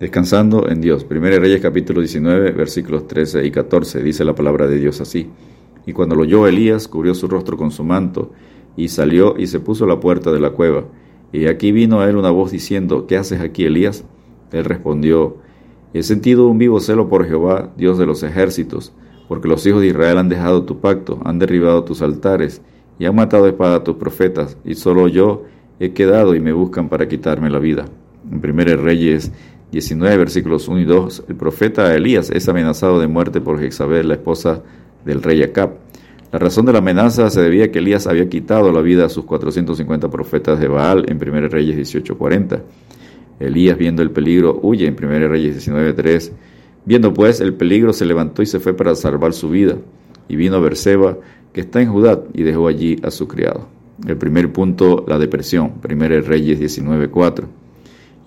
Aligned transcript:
Descansando 0.00 0.66
en 0.70 0.80
Dios. 0.80 1.06
1 1.10 1.20
Reyes 1.20 1.60
capítulo 1.60 2.00
19 2.00 2.52
versículos 2.52 3.06
13 3.06 3.44
y 3.44 3.50
14 3.50 4.02
dice 4.02 4.24
la 4.24 4.34
palabra 4.34 4.66
de 4.66 4.78
Dios 4.78 4.98
así. 5.02 5.28
Y 5.84 5.92
cuando 5.92 6.14
lo 6.14 6.22
oyó 6.22 6.46
Elías, 6.46 6.88
cubrió 6.88 7.14
su 7.14 7.28
rostro 7.28 7.58
con 7.58 7.70
su 7.70 7.84
manto, 7.84 8.32
y 8.78 8.88
salió 8.88 9.36
y 9.36 9.46
se 9.46 9.60
puso 9.60 9.84
a 9.84 9.88
la 9.88 10.00
puerta 10.00 10.32
de 10.32 10.40
la 10.40 10.52
cueva. 10.52 10.86
Y 11.34 11.48
aquí 11.48 11.70
vino 11.70 12.00
a 12.00 12.08
él 12.08 12.16
una 12.16 12.30
voz 12.30 12.50
diciendo, 12.50 13.06
¿qué 13.06 13.18
haces 13.18 13.42
aquí, 13.42 13.64
Elías? 13.64 14.06
Él 14.52 14.64
respondió, 14.64 15.36
He 15.92 16.02
sentido 16.02 16.48
un 16.48 16.56
vivo 16.56 16.80
celo 16.80 17.10
por 17.10 17.26
Jehová, 17.26 17.70
Dios 17.76 17.98
de 17.98 18.06
los 18.06 18.22
ejércitos, 18.22 18.94
porque 19.28 19.48
los 19.48 19.66
hijos 19.66 19.82
de 19.82 19.88
Israel 19.88 20.16
han 20.16 20.30
dejado 20.30 20.64
tu 20.64 20.80
pacto, 20.80 21.20
han 21.26 21.38
derribado 21.38 21.84
tus 21.84 22.00
altares, 22.00 22.62
y 22.98 23.04
han 23.04 23.14
matado 23.14 23.46
espada 23.46 23.76
a 23.76 23.84
tus 23.84 23.96
profetas, 23.96 24.56
y 24.64 24.76
solo 24.76 25.08
yo 25.08 25.44
he 25.78 25.92
quedado 25.92 26.34
y 26.34 26.40
me 26.40 26.54
buscan 26.54 26.88
para 26.88 27.06
quitarme 27.06 27.50
la 27.50 27.58
vida. 27.58 27.84
En 28.30 28.38
1 28.38 28.82
Reyes 28.82 29.30
19, 29.72 30.16
versículos 30.16 30.66
1 30.66 30.80
y 30.80 30.84
2, 30.84 31.24
el 31.28 31.36
profeta 31.36 31.94
Elías 31.94 32.30
es 32.30 32.48
amenazado 32.48 32.98
de 32.98 33.06
muerte 33.06 33.40
por 33.40 33.60
Jezabel, 33.60 34.08
la 34.08 34.14
esposa 34.14 34.62
del 35.04 35.22
rey 35.22 35.42
Acab. 35.42 35.76
La 36.32 36.38
razón 36.38 36.66
de 36.66 36.72
la 36.72 36.78
amenaza 36.78 37.30
se 37.30 37.40
debía 37.40 37.66
a 37.66 37.68
que 37.68 37.78
Elías 37.78 38.06
había 38.06 38.28
quitado 38.28 38.72
la 38.72 38.80
vida 38.82 39.06
a 39.06 39.08
sus 39.08 39.24
450 39.24 40.10
profetas 40.10 40.58
de 40.58 40.68
Baal 40.68 41.04
en 41.08 41.18
1 41.18 41.48
Reyes 41.48 41.76
18:40. 41.76 42.62
Elías, 43.38 43.78
viendo 43.78 44.02
el 44.02 44.10
peligro, 44.10 44.58
huye 44.62 44.86
en 44.86 44.94
1 44.94 45.28
Reyes 45.28 45.56
19:3. 45.56 46.32
Viendo 46.84 47.12
pues 47.12 47.40
el 47.40 47.54
peligro, 47.54 47.92
se 47.92 48.04
levantó 48.04 48.42
y 48.42 48.46
se 48.46 48.60
fue 48.60 48.74
para 48.74 48.94
salvar 48.94 49.32
su 49.32 49.50
vida. 49.50 49.76
Y 50.28 50.36
vino 50.36 50.56
a 50.56 50.60
Berseba, 50.60 51.18
que 51.52 51.62
está 51.62 51.80
en 51.80 51.90
Judá, 51.90 52.22
y 52.32 52.42
dejó 52.42 52.68
allí 52.68 52.96
a 53.02 53.10
su 53.10 53.26
criado. 53.26 53.68
El 54.06 54.16
primer 54.16 54.52
punto, 54.52 55.04
la 55.06 55.18
depresión. 55.18 55.74
1 55.82 56.26
Reyes 56.26 56.58
19:4. 56.58 57.59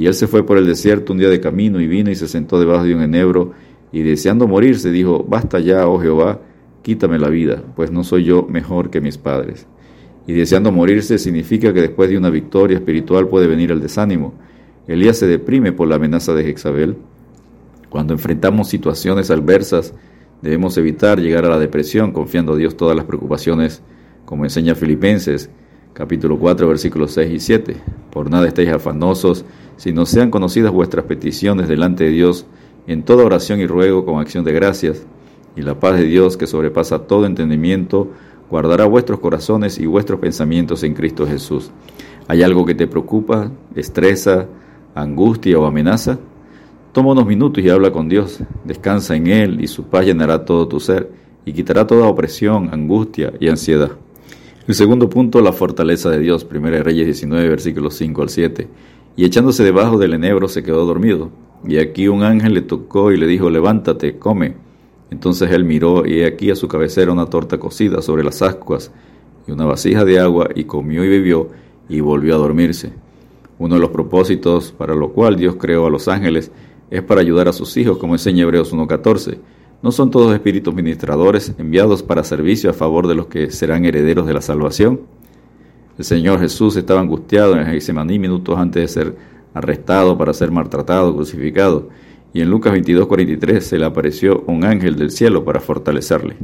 Y 0.00 0.06
él 0.06 0.14
se 0.14 0.26
fue 0.26 0.46
por 0.46 0.56
el 0.56 0.66
desierto 0.66 1.12
un 1.12 1.18
día 1.18 1.28
de 1.28 1.42
camino 1.42 1.78
y 1.78 1.86
vino 1.86 2.10
y 2.10 2.14
se 2.14 2.26
sentó 2.26 2.58
debajo 2.58 2.84
de 2.84 2.94
un 2.94 3.02
enebro 3.02 3.52
y 3.92 4.00
deseando 4.00 4.48
morirse 4.48 4.90
dijo, 4.90 5.22
basta 5.28 5.60
ya, 5.60 5.86
oh 5.86 6.00
Jehová, 6.00 6.40
quítame 6.80 7.18
la 7.18 7.28
vida, 7.28 7.62
pues 7.76 7.90
no 7.90 8.02
soy 8.02 8.24
yo 8.24 8.46
mejor 8.48 8.88
que 8.88 9.02
mis 9.02 9.18
padres. 9.18 9.66
Y 10.26 10.32
deseando 10.32 10.72
morirse 10.72 11.18
significa 11.18 11.74
que 11.74 11.82
después 11.82 12.08
de 12.08 12.16
una 12.16 12.30
victoria 12.30 12.78
espiritual 12.78 13.28
puede 13.28 13.46
venir 13.46 13.72
el 13.72 13.82
desánimo. 13.82 14.32
Elías 14.88 15.18
se 15.18 15.26
deprime 15.26 15.72
por 15.72 15.86
la 15.86 15.96
amenaza 15.96 16.32
de 16.32 16.44
Jezabel. 16.44 16.96
Cuando 17.90 18.14
enfrentamos 18.14 18.68
situaciones 18.68 19.30
adversas, 19.30 19.92
debemos 20.40 20.78
evitar 20.78 21.20
llegar 21.20 21.44
a 21.44 21.50
la 21.50 21.58
depresión 21.58 22.12
confiando 22.12 22.54
a 22.54 22.56
Dios 22.56 22.74
todas 22.74 22.96
las 22.96 23.04
preocupaciones, 23.04 23.82
como 24.24 24.44
enseña 24.44 24.74
Filipenses 24.74 25.50
capítulo 25.92 26.38
4 26.38 26.68
versículos 26.68 27.12
6 27.12 27.32
y 27.32 27.40
7. 27.40 27.76
Por 28.10 28.30
nada 28.30 28.48
estéis 28.48 28.70
afanosos, 28.70 29.44
si 29.76 29.92
no 29.92 30.06
sean 30.06 30.30
conocidas 30.30 30.72
vuestras 30.72 31.04
peticiones 31.04 31.68
delante 31.68 32.04
de 32.04 32.10
Dios 32.10 32.46
en 32.86 33.02
toda 33.02 33.24
oración 33.24 33.60
y 33.60 33.66
ruego 33.66 34.04
con 34.04 34.20
acción 34.20 34.44
de 34.44 34.52
gracias, 34.52 35.06
y 35.56 35.62
la 35.62 35.78
paz 35.78 35.96
de 35.96 36.04
Dios 36.04 36.36
que 36.36 36.46
sobrepasa 36.46 37.00
todo 37.00 37.26
entendimiento, 37.26 38.08
guardará 38.50 38.84
vuestros 38.84 39.20
corazones 39.20 39.78
y 39.78 39.86
vuestros 39.86 40.20
pensamientos 40.20 40.82
en 40.82 40.94
Cristo 40.94 41.26
Jesús. 41.26 41.70
¿Hay 42.28 42.42
algo 42.42 42.64
que 42.64 42.74
te 42.74 42.86
preocupa, 42.86 43.50
estresa, 43.74 44.46
angustia 44.94 45.58
o 45.58 45.66
amenaza? 45.66 46.18
Toma 46.92 47.12
unos 47.12 47.26
minutos 47.26 47.62
y 47.62 47.70
habla 47.70 47.92
con 47.92 48.08
Dios, 48.08 48.40
descansa 48.64 49.14
en 49.14 49.28
Él 49.28 49.62
y 49.62 49.68
su 49.68 49.84
paz 49.84 50.06
llenará 50.06 50.44
todo 50.44 50.66
tu 50.66 50.80
ser 50.80 51.10
y 51.44 51.52
quitará 51.52 51.86
toda 51.86 52.06
opresión, 52.06 52.68
angustia 52.72 53.32
y 53.38 53.48
ansiedad. 53.48 53.90
El 54.66 54.74
segundo 54.74 55.08
punto, 55.08 55.40
la 55.40 55.52
fortaleza 55.52 56.10
de 56.10 56.18
Dios, 56.18 56.46
1 56.48 56.82
Reyes 56.82 57.06
19, 57.06 57.48
versículos 57.48 57.94
5 57.94 58.22
al 58.22 58.28
7. 58.28 58.68
Y 59.16 59.24
echándose 59.24 59.64
debajo 59.64 59.98
del 59.98 60.14
enebro 60.14 60.48
se 60.48 60.62
quedó 60.62 60.84
dormido. 60.84 61.30
Y 61.66 61.78
aquí 61.78 62.08
un 62.08 62.22
ángel 62.22 62.54
le 62.54 62.62
tocó 62.62 63.10
y 63.10 63.16
le 63.16 63.26
dijo, 63.26 63.50
levántate, 63.50 64.18
come. 64.18 64.54
Entonces 65.10 65.50
él 65.50 65.64
miró 65.64 66.06
y 66.06 66.22
aquí 66.22 66.50
a 66.50 66.56
su 66.56 66.68
cabecera 66.68 67.10
una 67.10 67.26
torta 67.26 67.58
cocida 67.58 68.00
sobre 68.00 68.22
las 68.22 68.42
ascuas 68.42 68.92
y 69.46 69.50
una 69.50 69.66
vasija 69.66 70.04
de 70.04 70.20
agua 70.20 70.48
y 70.54 70.64
comió 70.64 71.04
y 71.04 71.08
bebió 71.08 71.48
y 71.88 72.00
volvió 72.00 72.34
a 72.36 72.38
dormirse. 72.38 72.92
Uno 73.58 73.74
de 73.74 73.80
los 73.80 73.90
propósitos 73.90 74.72
para 74.72 74.94
lo 74.94 75.12
cual 75.12 75.36
Dios 75.36 75.56
creó 75.56 75.86
a 75.86 75.90
los 75.90 76.06
ángeles 76.06 76.52
es 76.90 77.02
para 77.02 77.20
ayudar 77.20 77.48
a 77.48 77.52
sus 77.52 77.76
hijos, 77.76 77.98
como 77.98 78.14
enseña 78.14 78.44
Hebreos 78.44 78.72
1.14. 78.72 79.38
¿No 79.82 79.92
son 79.92 80.10
todos 80.10 80.34
espíritus 80.34 80.74
ministradores 80.74 81.54
enviados 81.56 82.02
para 82.02 82.22
servicio 82.22 82.68
a 82.68 82.74
favor 82.74 83.08
de 83.08 83.14
los 83.14 83.28
que 83.28 83.50
serán 83.50 83.86
herederos 83.86 84.26
de 84.26 84.34
la 84.34 84.42
salvación? 84.42 85.00
El 85.96 86.04
Señor 86.04 86.38
Jesús 86.38 86.76
estaba 86.76 87.00
angustiado 87.00 87.56
en 87.56 87.64
Getsemaní 87.64 88.18
minutos 88.18 88.58
antes 88.58 88.82
de 88.82 88.88
ser 88.88 89.16
arrestado 89.54 90.18
para 90.18 90.34
ser 90.34 90.50
maltratado, 90.50 91.14
crucificado. 91.14 91.88
Y 92.34 92.42
en 92.42 92.50
Lucas 92.50 92.74
22:43 92.74 93.60
se 93.60 93.78
le 93.78 93.86
apareció 93.86 94.44
un 94.46 94.64
ángel 94.64 94.96
del 94.96 95.10
cielo 95.10 95.46
para 95.46 95.60
fortalecerle. 95.60 96.36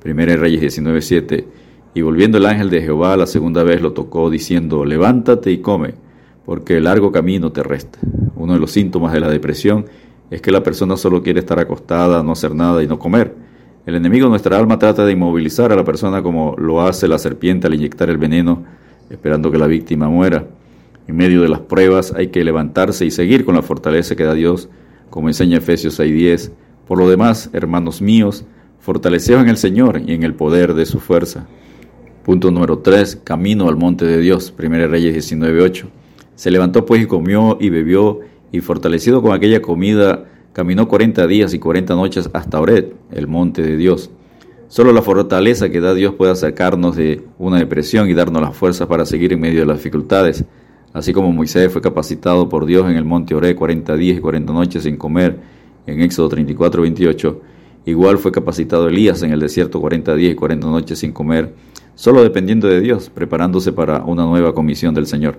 Primera 0.00 0.34
Reyes 0.36 0.62
19:7. 0.62 1.44
Y 1.92 2.00
volviendo 2.00 2.38
el 2.38 2.46
ángel 2.46 2.70
de 2.70 2.80
Jehová 2.80 3.14
la 3.18 3.26
segunda 3.26 3.62
vez 3.62 3.82
lo 3.82 3.92
tocó 3.92 4.30
diciendo, 4.30 4.86
levántate 4.86 5.50
y 5.50 5.58
come, 5.58 5.94
porque 6.46 6.78
el 6.78 6.84
largo 6.84 7.12
camino 7.12 7.52
te 7.52 7.62
resta. 7.62 7.98
Uno 8.36 8.54
de 8.54 8.58
los 8.58 8.70
síntomas 8.70 9.12
de 9.12 9.20
la 9.20 9.28
depresión 9.28 9.84
es 10.30 10.40
que 10.40 10.52
la 10.52 10.62
persona 10.62 10.96
solo 10.96 11.22
quiere 11.22 11.40
estar 11.40 11.58
acostada, 11.58 12.22
no 12.22 12.32
hacer 12.32 12.54
nada 12.54 12.82
y 12.82 12.86
no 12.86 12.98
comer. 12.98 13.34
El 13.86 13.96
enemigo 13.96 14.26
de 14.26 14.30
nuestra 14.30 14.58
alma 14.58 14.78
trata 14.78 15.04
de 15.04 15.12
inmovilizar 15.12 15.72
a 15.72 15.76
la 15.76 15.84
persona 15.84 16.22
como 16.22 16.54
lo 16.56 16.82
hace 16.82 17.08
la 17.08 17.18
serpiente 17.18 17.66
al 17.66 17.74
inyectar 17.74 18.10
el 18.10 18.18
veneno, 18.18 18.64
esperando 19.08 19.50
que 19.50 19.58
la 19.58 19.66
víctima 19.66 20.08
muera. 20.08 20.46
En 21.08 21.16
medio 21.16 21.42
de 21.42 21.48
las 21.48 21.60
pruebas 21.60 22.12
hay 22.14 22.28
que 22.28 22.44
levantarse 22.44 23.04
y 23.04 23.10
seguir 23.10 23.44
con 23.44 23.56
la 23.56 23.62
fortaleza 23.62 24.14
que 24.14 24.24
da 24.24 24.34
Dios, 24.34 24.68
como 25.08 25.28
enseña 25.28 25.58
Efesios 25.58 25.98
6:10. 25.98 26.52
Por 26.86 26.98
lo 26.98 27.08
demás, 27.08 27.50
hermanos 27.52 28.00
míos, 28.00 28.44
fortaleceos 28.78 29.42
en 29.42 29.48
el 29.48 29.56
Señor 29.56 30.00
y 30.06 30.12
en 30.12 30.22
el 30.22 30.34
poder 30.34 30.74
de 30.74 30.86
su 30.86 31.00
fuerza. 31.00 31.46
Punto 32.24 32.50
número 32.50 32.78
3. 32.78 33.22
Camino 33.24 33.68
al 33.68 33.76
monte 33.76 34.04
de 34.04 34.18
Dios. 34.18 34.54
1 34.56 34.86
Reyes 34.86 35.14
19:8. 35.14 35.88
Se 36.36 36.50
levantó 36.50 36.86
pues 36.86 37.02
y 37.02 37.06
comió 37.06 37.58
y 37.60 37.70
bebió, 37.70 38.20
y 38.52 38.60
fortalecido 38.60 39.22
con 39.22 39.32
aquella 39.32 39.62
comida, 39.62 40.24
caminó 40.52 40.88
cuarenta 40.88 41.26
días 41.26 41.54
y 41.54 41.58
cuarenta 41.58 41.94
noches 41.94 42.30
hasta 42.32 42.60
Ored, 42.60 42.86
el 43.12 43.26
monte 43.26 43.62
de 43.62 43.76
Dios. 43.76 44.10
Solo 44.68 44.92
la 44.92 45.02
fortaleza 45.02 45.68
que 45.68 45.80
da 45.80 45.94
Dios 45.94 46.14
puede 46.14 46.34
sacarnos 46.36 46.94
de 46.96 47.22
una 47.38 47.58
depresión 47.58 48.08
y 48.08 48.14
darnos 48.14 48.40
las 48.40 48.56
fuerzas 48.56 48.86
para 48.86 49.04
seguir 49.04 49.32
en 49.32 49.40
medio 49.40 49.60
de 49.60 49.66
las 49.66 49.78
dificultades. 49.78 50.44
Así 50.92 51.12
como 51.12 51.32
Moisés 51.32 51.72
fue 51.72 51.80
capacitado 51.80 52.48
por 52.48 52.66
Dios 52.66 52.88
en 52.88 52.96
el 52.96 53.04
monte 53.04 53.34
Oré 53.34 53.54
40 53.54 53.96
días 53.96 54.18
y 54.18 54.20
40 54.20 54.52
noches 54.52 54.82
sin 54.84 54.96
comer, 54.96 55.38
en 55.86 56.00
Éxodo 56.00 56.28
34, 56.28 56.82
28, 56.82 57.40
igual 57.86 58.18
fue 58.18 58.32
capacitado 58.32 58.88
Elías 58.88 59.22
en 59.22 59.32
el 59.32 59.40
desierto 59.40 59.80
40 59.80 60.14
días 60.14 60.32
y 60.32 60.36
40 60.36 60.66
noches 60.68 60.98
sin 60.98 61.12
comer, 61.12 61.52
solo 61.94 62.22
dependiendo 62.22 62.68
de 62.68 62.80
Dios, 62.80 63.10
preparándose 63.10 63.72
para 63.72 64.04
una 64.04 64.24
nueva 64.24 64.54
comisión 64.54 64.94
del 64.94 65.06
Señor. 65.06 65.38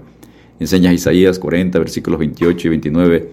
Enseña 0.61 0.93
Isaías 0.93 1.39
40, 1.39 1.79
versículos 1.79 2.19
28 2.19 2.67
y 2.67 2.69
29, 2.69 3.29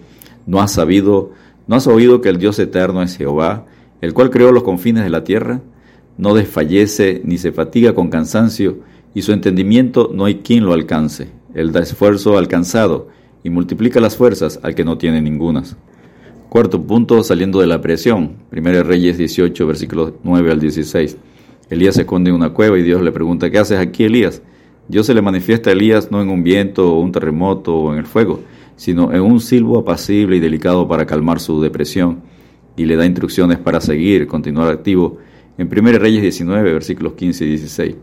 ¿no 0.47 0.61
has 0.61 0.71
sabido, 0.71 1.31
no 1.67 1.75
has 1.75 1.85
oído 1.85 2.21
que 2.21 2.29
el 2.29 2.39
Dios 2.39 2.57
eterno 2.57 3.03
es 3.03 3.17
Jehová, 3.17 3.67
el 4.01 4.15
cual 4.15 4.31
creó 4.31 4.51
los 4.51 4.63
confines 4.63 5.03
de 5.03 5.11
la 5.11 5.23
tierra? 5.23 5.61
No 6.17 6.33
desfallece 6.33 7.21
ni 7.23 7.37
se 7.37 7.51
fatiga 7.51 7.93
con 7.93 8.09
cansancio, 8.09 8.79
y 9.13 9.21
su 9.21 9.31
entendimiento 9.31 10.09
no 10.11 10.25
hay 10.25 10.37
quien 10.37 10.65
lo 10.65 10.73
alcance. 10.73 11.29
Él 11.53 11.71
da 11.71 11.81
esfuerzo 11.81 12.35
alcanzado 12.35 13.09
y 13.43 13.51
multiplica 13.51 13.99
las 13.99 14.17
fuerzas 14.17 14.59
al 14.63 14.73
que 14.73 14.83
no 14.83 14.97
tiene 14.97 15.21
ningunas. 15.21 15.77
Cuarto 16.49 16.81
punto, 16.81 17.21
saliendo 17.23 17.61
de 17.61 17.67
la 17.67 17.79
presión. 17.79 18.37
Primero 18.49 18.81
Reyes 18.81 19.19
18, 19.19 19.67
versículos 19.67 20.13
9 20.23 20.51
al 20.51 20.59
16. 20.59 21.15
Elías 21.69 21.93
se 21.93 22.01
esconde 22.01 22.31
en 22.31 22.37
una 22.37 22.49
cueva 22.49 22.79
y 22.79 22.81
Dios 22.81 23.03
le 23.03 23.11
pregunta, 23.11 23.51
¿qué 23.51 23.59
haces 23.59 23.77
aquí, 23.77 24.05
Elías? 24.05 24.41
Dios 24.89 25.05
se 25.05 25.13
le 25.13 25.21
manifiesta 25.21 25.69
a 25.69 25.73
Elías 25.73 26.09
no 26.09 26.19
en 26.19 26.29
un 26.29 26.43
viento 26.43 26.91
o 26.91 26.99
un 26.99 27.11
terremoto 27.11 27.75
o 27.75 27.93
en 27.93 27.99
el 27.99 28.07
fuego, 28.07 28.39
sino 28.75 29.13
en 29.13 29.21
un 29.21 29.39
silbo 29.39 29.77
apacible 29.77 30.37
y 30.37 30.39
delicado 30.39 30.87
para 30.87 31.05
calmar 31.05 31.39
su 31.39 31.61
depresión, 31.61 32.21
y 32.75 32.85
le 32.85 32.95
da 32.95 33.05
instrucciones 33.05 33.59
para 33.59 33.81
seguir, 33.81 34.25
continuar 34.25 34.69
activo, 34.69 35.19
en 35.59 35.69
1 35.71 35.99
Reyes 35.99 36.23
19, 36.23 36.73
versículos 36.73 37.13
15 37.13 37.45
y 37.45 37.49
16. 37.49 37.95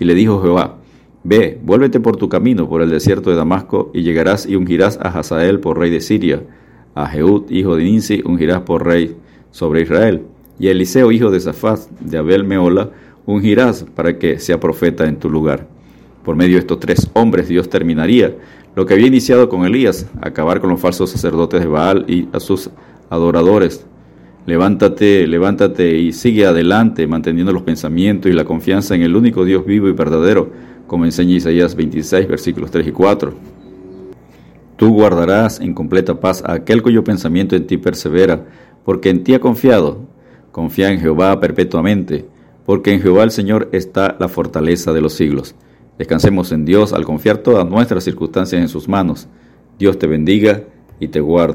Y 0.00 0.04
le 0.04 0.14
dijo 0.14 0.42
Jehová, 0.42 0.78
Ve, 1.22 1.60
vuélvete 1.62 2.00
por 2.00 2.16
tu 2.16 2.28
camino 2.28 2.68
por 2.68 2.82
el 2.82 2.90
desierto 2.90 3.30
de 3.30 3.36
Damasco, 3.36 3.92
y 3.94 4.02
llegarás 4.02 4.44
y 4.44 4.56
ungirás 4.56 4.98
a 5.00 5.16
Hazael 5.16 5.60
por 5.60 5.78
rey 5.78 5.90
de 5.90 6.00
Siria, 6.00 6.42
a 6.96 7.06
Jehud, 7.06 7.48
hijo 7.50 7.76
de 7.76 7.84
Ninsi, 7.84 8.20
ungirás 8.24 8.62
por 8.62 8.84
rey 8.84 9.16
sobre 9.52 9.82
Israel, 9.82 10.22
y 10.58 10.66
a 10.66 10.72
Eliseo, 10.72 11.12
hijo 11.12 11.30
de 11.30 11.38
Safat, 11.38 11.88
de 12.00 12.18
Abel 12.18 12.42
Meola, 12.42 12.90
ungirás 13.26 13.84
para 13.94 14.18
que 14.18 14.40
sea 14.40 14.58
profeta 14.58 15.06
en 15.06 15.20
tu 15.20 15.30
lugar. 15.30 15.68
Por 16.24 16.36
medio 16.36 16.54
de 16.54 16.60
estos 16.60 16.80
tres 16.80 17.10
hombres 17.14 17.48
Dios 17.48 17.68
terminaría 17.68 18.36
lo 18.74 18.86
que 18.86 18.94
había 18.94 19.08
iniciado 19.08 19.48
con 19.48 19.64
Elías, 19.64 20.06
acabar 20.20 20.60
con 20.60 20.70
los 20.70 20.80
falsos 20.80 21.10
sacerdotes 21.10 21.60
de 21.60 21.66
Baal 21.66 22.04
y 22.08 22.28
a 22.32 22.40
sus 22.40 22.70
adoradores. 23.10 23.86
Levántate, 24.46 25.26
levántate 25.26 25.98
y 25.98 26.12
sigue 26.12 26.46
adelante, 26.46 27.06
manteniendo 27.06 27.52
los 27.52 27.62
pensamientos 27.62 28.30
y 28.30 28.34
la 28.34 28.44
confianza 28.44 28.94
en 28.94 29.02
el 29.02 29.14
único 29.14 29.44
Dios 29.44 29.64
vivo 29.64 29.88
y 29.88 29.92
verdadero, 29.92 30.50
como 30.86 31.04
enseña 31.04 31.34
Isaías 31.34 31.76
26, 31.76 32.26
versículos 32.26 32.70
3 32.70 32.88
y 32.88 32.92
4. 32.92 33.34
Tú 34.76 34.92
guardarás 34.94 35.60
en 35.60 35.74
completa 35.74 36.18
paz 36.18 36.42
a 36.44 36.54
aquel 36.54 36.82
cuyo 36.82 37.04
pensamiento 37.04 37.54
en 37.54 37.66
ti 37.66 37.76
persevera, 37.76 38.46
porque 38.84 39.10
en 39.10 39.22
ti 39.22 39.34
ha 39.34 39.40
confiado. 39.40 40.08
Confía 40.50 40.90
en 40.90 40.98
Jehová 40.98 41.38
perpetuamente, 41.38 42.26
porque 42.66 42.92
en 42.92 43.00
Jehová 43.00 43.22
el 43.22 43.30
Señor 43.30 43.68
está 43.72 44.16
la 44.18 44.28
fortaleza 44.28 44.92
de 44.92 45.00
los 45.00 45.12
siglos. 45.12 45.54
Descansemos 45.98 46.52
en 46.52 46.64
Dios 46.64 46.92
al 46.92 47.04
confiar 47.04 47.38
todas 47.38 47.68
nuestras 47.68 48.04
circunstancias 48.04 48.60
en 48.60 48.68
sus 48.68 48.88
manos. 48.88 49.28
Dios 49.78 49.98
te 49.98 50.06
bendiga 50.06 50.62
y 50.98 51.08
te 51.08 51.20
guarde. 51.20 51.50